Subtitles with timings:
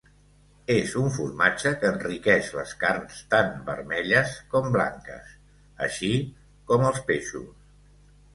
[0.75, 5.37] És un formatge que enriqueix les carns tant vermelles com blanques,
[5.89, 6.11] així
[6.73, 7.79] com els peixos.